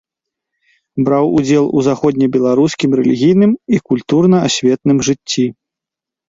[1.09, 5.47] Браў удзел у заходнебеларускім рэлігійным і культурна-асветным жыцці.